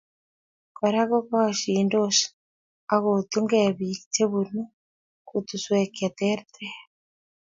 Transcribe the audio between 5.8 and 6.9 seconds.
che ter ter